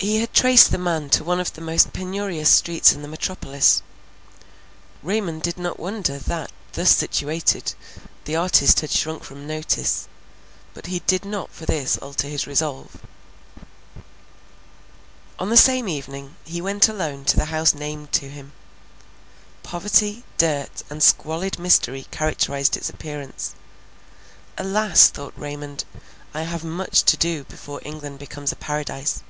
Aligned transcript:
He 0.00 0.20
had 0.20 0.32
traced 0.32 0.70
the 0.70 0.78
man 0.78 1.10
to 1.10 1.24
one 1.24 1.40
of 1.40 1.52
the 1.52 1.60
most 1.60 1.92
penurious 1.92 2.48
streets 2.48 2.92
in 2.92 3.02
the 3.02 3.08
metropolis. 3.08 3.82
Raymond 5.02 5.42
did 5.42 5.58
not 5.58 5.80
wonder, 5.80 6.20
that, 6.20 6.52
thus 6.74 6.96
situated, 6.96 7.74
the 8.24 8.36
artist 8.36 8.78
had 8.78 8.92
shrunk 8.92 9.24
from 9.24 9.44
notice, 9.44 10.06
but 10.72 10.86
he 10.86 11.00
did 11.00 11.24
not 11.24 11.50
for 11.50 11.66
this 11.66 11.96
alter 11.98 12.28
his 12.28 12.46
resolve. 12.46 12.98
On 15.36 15.50
the 15.50 15.56
same 15.56 15.88
evening, 15.88 16.36
he 16.44 16.62
went 16.62 16.88
alone 16.88 17.24
to 17.24 17.36
the 17.36 17.46
house 17.46 17.74
named 17.74 18.12
to 18.12 18.28
him. 18.30 18.52
Poverty, 19.64 20.22
dirt, 20.36 20.84
and 20.88 21.02
squalid 21.02 21.58
misery 21.58 22.06
characterized 22.12 22.76
its 22.76 22.88
appearance. 22.88 23.56
Alas! 24.56 25.08
thought 25.10 25.34
Raymond, 25.36 25.84
I 26.34 26.42
have 26.42 26.62
much 26.62 27.02
to 27.02 27.16
do 27.16 27.42
before 27.42 27.80
England 27.84 28.20
becomes 28.20 28.52
a 28.52 28.56
Paradise. 28.56 29.24